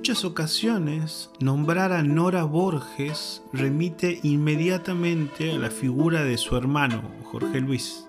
Muchas 0.00 0.24
ocasiones, 0.24 1.28
nombrar 1.40 1.92
a 1.92 2.02
Nora 2.02 2.44
Borges 2.44 3.42
remite 3.52 4.18
inmediatamente 4.22 5.52
a 5.52 5.58
la 5.58 5.70
figura 5.70 6.24
de 6.24 6.38
su 6.38 6.56
hermano, 6.56 7.02
Jorge 7.24 7.60
Luis. 7.60 8.06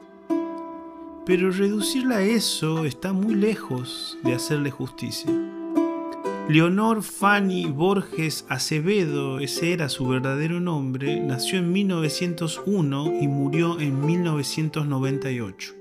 Pero 1.26 1.52
reducirla 1.52 2.20
a 2.20 2.24
eso 2.24 2.86
está 2.86 3.12
muy 3.12 3.36
lejos 3.36 4.18
de 4.24 4.34
hacerle 4.34 4.72
justicia. 4.72 5.30
Leonor 6.48 7.04
Fanny 7.04 7.66
Borges 7.66 8.46
Acevedo, 8.48 9.40
ese 9.40 9.74
era 9.74 9.90
su 9.90 10.08
verdadero 10.08 10.62
nombre, 10.62 11.20
nació 11.20 11.60
en 11.60 11.74
1901 11.74 13.20
y 13.22 13.28
murió 13.28 13.82
en 13.82 14.06
1998. 14.06 15.74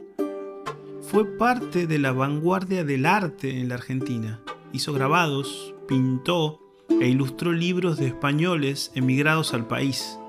Fue 1.02 1.24
parte 1.38 1.86
de 1.86 2.00
la 2.00 2.10
vanguardia 2.10 2.82
del 2.82 3.06
arte 3.06 3.60
en 3.60 3.68
la 3.68 3.76
Argentina. 3.76 4.40
Hizo 4.72 4.92
grabados, 4.92 5.74
pintó 5.90 6.60
e 7.00 7.08
ilustró 7.08 7.50
libros 7.50 7.98
de 7.98 8.06
españoles 8.06 8.92
emigrados 8.94 9.52
al 9.54 9.66
país, 9.66 10.20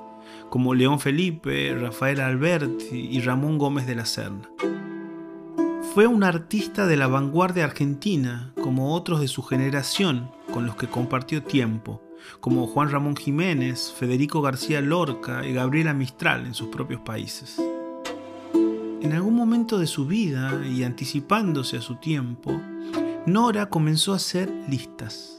como 0.49 0.73
León 0.73 0.99
Felipe, 0.99 1.75
Rafael 1.79 2.19
Alberti 2.19 2.97
y 3.11 3.21
Ramón 3.21 3.59
Gómez 3.59 3.85
de 3.85 3.93
la 3.93 4.05
Serna. 4.07 4.49
Fue 5.93 6.07
un 6.07 6.23
artista 6.23 6.87
de 6.87 6.97
la 6.97 7.05
vanguardia 7.05 7.63
argentina, 7.65 8.53
como 8.59 8.95
otros 8.95 9.21
de 9.21 9.27
su 9.27 9.43
generación 9.43 10.31
con 10.51 10.65
los 10.65 10.75
que 10.77 10.87
compartió 10.87 11.43
tiempo, 11.43 12.01
como 12.39 12.65
Juan 12.65 12.89
Ramón 12.89 13.15
Jiménez, 13.15 13.93
Federico 13.95 14.41
García 14.41 14.81
Lorca 14.81 15.45
y 15.45 15.53
Gabriela 15.53 15.93
Mistral 15.93 16.47
en 16.47 16.55
sus 16.55 16.69
propios 16.69 17.01
países. 17.01 17.61
En 18.55 19.13
algún 19.13 19.35
momento 19.35 19.77
de 19.77 19.85
su 19.85 20.07
vida 20.07 20.59
y 20.65 20.83
anticipándose 20.83 21.77
a 21.77 21.81
su 21.81 21.97
tiempo, 21.97 22.59
Nora 23.27 23.69
comenzó 23.69 24.13
a 24.13 24.15
hacer 24.15 24.51
listas. 24.67 25.37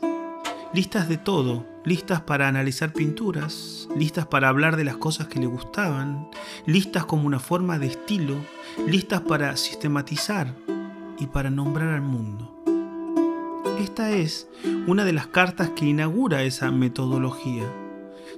Listas 0.75 1.07
de 1.07 1.19
todo, 1.19 1.67
listas 1.85 2.23
para 2.23 2.49
analizar 2.49 2.95
pinturas, 2.95 3.91
listas 3.95 4.27
para 4.27 4.49
hablar 4.49 4.77
de 4.79 4.85
las 4.85 4.97
cosas 4.97 5.27
que 5.27 5.39
le 5.39 5.45
gustaban, 5.45 6.31
listas 6.65 7.05
como 7.05 7.27
una 7.27 7.41
forma 7.41 7.79
de 7.79 7.89
estilo, 7.89 8.37
listas 8.87 9.21
para 9.21 9.55
sistematizar 9.59 10.55
y 11.19 11.27
para 11.27 11.51
nombrar 11.51 11.89
al 11.89 12.01
mundo. 12.01 12.65
Esta 13.81 14.13
es 14.13 14.49
una 14.87 15.05
de 15.05 15.13
las 15.13 15.27
cartas 15.27 15.69
que 15.77 15.85
inaugura 15.85 16.43
esa 16.43 16.71
metodología. 16.71 17.65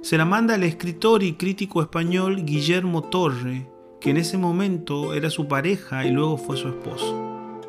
Se 0.01 0.17
la 0.17 0.25
manda 0.25 0.55
al 0.55 0.63
escritor 0.63 1.23
y 1.23 1.35
crítico 1.35 1.81
español 1.81 2.43
Guillermo 2.43 3.03
Torre, 3.03 3.71
que 4.01 4.09
en 4.09 4.17
ese 4.17 4.37
momento 4.37 5.13
era 5.13 5.29
su 5.29 5.47
pareja 5.47 6.05
y 6.05 6.11
luego 6.11 6.37
fue 6.37 6.57
su 6.57 6.67
esposo. 6.67 7.61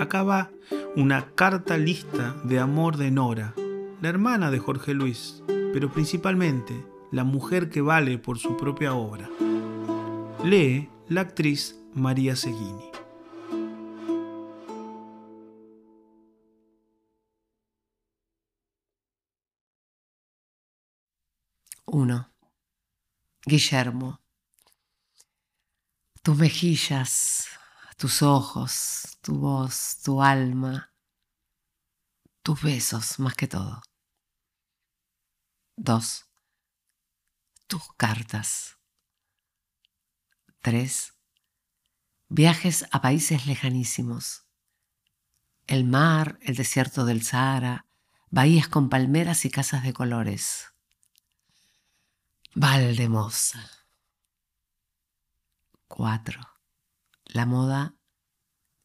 Acá 0.00 0.22
va 0.22 0.50
una 0.96 1.26
carta 1.34 1.76
lista 1.76 2.34
de 2.44 2.58
amor 2.58 2.96
de 2.96 3.10
Nora, 3.10 3.54
la 4.00 4.08
hermana 4.08 4.50
de 4.50 4.58
Jorge 4.58 4.94
Luis, 4.94 5.42
pero 5.72 5.90
principalmente 5.92 6.86
la 7.10 7.24
mujer 7.24 7.68
que 7.68 7.80
vale 7.80 8.18
por 8.18 8.38
su 8.38 8.56
propia 8.56 8.94
obra. 8.94 9.28
Lee 10.44 10.88
la 11.08 11.22
actriz 11.22 11.76
María 11.94 12.36
Seguini. 12.36 12.90
Uno. 21.86 22.30
Guillermo. 23.44 24.20
Tus 26.22 26.36
mejillas, 26.36 27.48
tus 27.96 28.22
ojos, 28.22 29.18
tu 29.22 29.38
voz, 29.38 29.98
tu 30.04 30.22
alma, 30.22 30.92
tus 32.42 32.62
besos 32.62 33.18
más 33.18 33.34
que 33.34 33.48
todo. 33.48 33.80
Dos. 35.80 36.26
Tus 37.68 37.92
cartas. 37.96 38.78
Tres. 40.60 41.14
Viajes 42.28 42.86
a 42.90 43.00
países 43.00 43.46
lejanísimos. 43.46 44.48
El 45.68 45.84
mar, 45.84 46.40
el 46.42 46.56
desierto 46.56 47.04
del 47.04 47.22
Sahara, 47.22 47.86
bahías 48.28 48.66
con 48.66 48.88
palmeras 48.88 49.44
y 49.44 49.50
casas 49.50 49.84
de 49.84 49.92
colores. 49.92 50.66
Valdemosa. 52.56 53.70
4. 55.86 56.40
La 57.26 57.46
moda, 57.46 57.94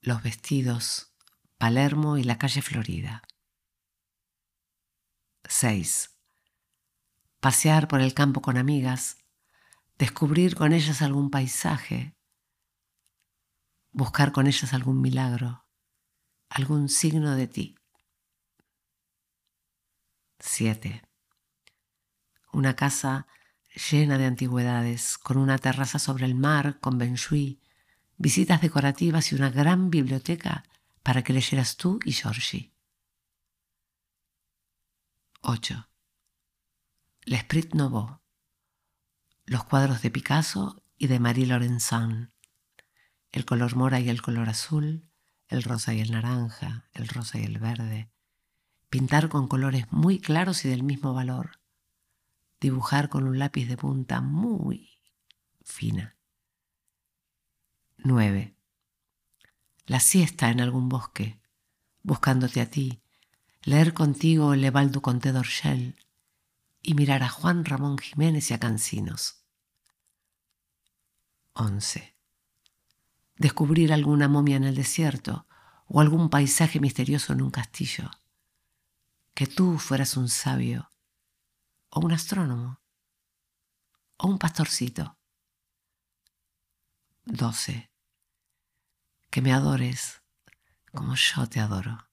los 0.01 0.21
vestidos, 0.21 1.15
Palermo 1.57 2.19
y 2.19 2.23
la 2.23 2.37
calle 2.37 2.61
Florida. 2.61 3.23
6. 5.45 6.12
Pasear 7.43 7.89
por 7.89 7.99
el 7.99 8.13
campo 8.13 8.41
con 8.41 8.55
amigas, 8.55 9.17
descubrir 9.97 10.55
con 10.55 10.71
ellas 10.71 11.01
algún 11.01 11.29
paisaje, 11.29 12.15
buscar 13.91 14.31
con 14.31 14.47
ellas 14.47 14.73
algún 14.73 15.01
milagro, 15.01 15.65
algún 16.47 16.87
signo 16.87 17.35
de 17.35 17.47
ti. 17.47 17.75
7. 20.39 21.03
Una 22.53 22.77
casa 22.77 23.27
llena 23.91 24.17
de 24.17 24.25
antigüedades, 24.25 25.17
con 25.17 25.35
una 25.35 25.57
terraza 25.57 25.99
sobre 25.99 26.23
el 26.23 26.35
mar, 26.35 26.79
con 26.79 26.97
Shui, 26.97 27.59
visitas 28.15 28.61
decorativas 28.61 29.33
y 29.33 29.35
una 29.35 29.49
gran 29.49 29.89
biblioteca 29.89 30.63
para 31.03 31.25
que 31.25 31.33
leyeras 31.33 31.75
tú 31.75 31.99
y 32.05 32.13
Georgie. 32.13 32.71
8. 35.41 35.89
L'Esprit 37.25 37.73
Nouveau. 37.73 38.19
Los 39.45 39.63
cuadros 39.63 40.01
de 40.01 40.11
Picasso 40.11 40.83
y 40.97 41.07
de 41.07 41.19
Marie 41.19 41.45
Lorenzan. 41.45 42.33
El 43.31 43.45
color 43.45 43.75
mora 43.75 43.99
y 43.99 44.09
el 44.09 44.21
color 44.21 44.49
azul, 44.49 45.09
el 45.47 45.63
rosa 45.63 45.93
y 45.93 46.01
el 46.01 46.11
naranja, 46.11 46.89
el 46.93 47.07
rosa 47.07 47.39
y 47.39 47.43
el 47.43 47.59
verde. 47.59 48.11
Pintar 48.89 49.29
con 49.29 49.47
colores 49.47 49.91
muy 49.91 50.19
claros 50.19 50.65
y 50.65 50.69
del 50.69 50.83
mismo 50.83 51.13
valor 51.13 51.63
dibujar 52.63 53.09
con 53.09 53.27
un 53.27 53.39
lápiz 53.39 53.67
de 53.67 53.75
punta 53.75 54.21
muy 54.21 54.89
fina. 55.65 56.15
9. 57.97 58.55
La 59.85 59.99
siesta 59.99 60.49
en 60.49 60.61
algún 60.61 60.87
bosque, 60.87 61.41
buscándote 62.03 62.61
a 62.61 62.69
ti, 62.69 63.01
leer 63.63 63.93
contigo 63.93 64.55
Le 64.55 64.71
Val 64.71 64.91
du 64.91 65.01
d'Orchel 65.01 65.97
y 66.83 66.95
mirar 66.95 67.23
a 67.23 67.29
Juan 67.29 67.63
Ramón 67.63 67.97
Jiménez 67.97 68.51
y 68.51 68.53
a 68.53 68.59
Cancinos. 68.59 69.45
11. 71.53 72.17
Descubrir 73.37 73.93
alguna 73.93 74.27
momia 74.27 74.57
en 74.57 74.65
el 74.65 74.75
desierto 74.75 75.47
o 75.87 76.01
algún 76.01 76.29
paisaje 76.29 76.81
misterioso 76.81 77.31
en 77.31 77.41
un 77.41 77.51
castillo. 77.51 78.11
Que 79.33 79.47
tú 79.47 79.79
fueras 79.79 80.17
un 80.17 80.27
sabio 80.27 80.91
o 81.89 82.01
un 82.01 82.11
astrónomo 82.11 82.81
o 84.17 84.27
un 84.27 84.37
pastorcito. 84.37 85.17
12. 87.25 87.91
Que 89.29 89.41
me 89.41 89.53
adores 89.53 90.21
como 90.91 91.15
yo 91.15 91.47
te 91.47 91.61
adoro. 91.61 92.09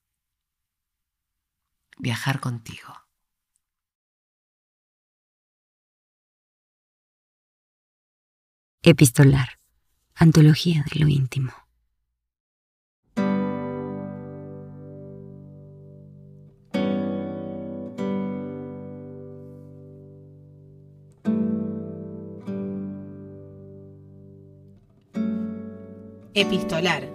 Viajar 1.98 2.40
contigo. 2.40 3.09
Epistolar. 8.82 9.58
Antología 10.14 10.86
de 10.90 11.00
lo 11.00 11.06
íntimo. 11.06 11.52
Epistolar, 26.32 27.06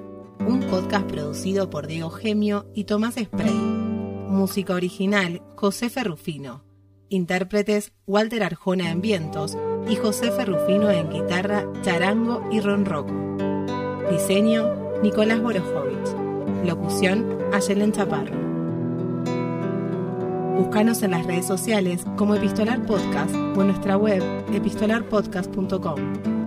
un 0.41 0.59
podcast 0.69 1.07
producido 1.07 1.71
por 1.71 1.88
Diego 1.88 2.12
Gemio 2.12 2.69
y 2.75 2.83
Tomás 2.83 3.15
Spray. 3.15 3.51
Música 3.51 4.75
original, 4.75 5.41
José 5.56 5.89
Ferrufino. 5.89 6.75
Intérpretes, 7.09 7.93
Walter 8.07 8.43
Arjona 8.43 8.91
en 8.91 9.01
vientos 9.01 9.57
y 9.87 9.95
José 9.95 10.31
Ferrufino 10.31 10.89
en 10.89 11.09
guitarra, 11.09 11.65
charango 11.81 12.47
y 12.51 12.59
ronroco. 12.59 13.13
Diseño, 14.09 14.99
Nicolás 15.01 15.41
Borojovich. 15.41 16.65
Locución, 16.65 17.39
Ayelen 17.53 17.91
Chaparro. 17.91 18.45
Búscanos 20.57 21.03
en 21.03 21.11
las 21.11 21.25
redes 21.25 21.45
sociales 21.45 22.05
como 22.15 22.35
Epistolar 22.35 22.85
Podcast 22.85 23.35
o 23.35 23.61
en 23.61 23.67
nuestra 23.67 23.97
web 23.97 24.23
epistolarpodcast.com. 24.53 26.44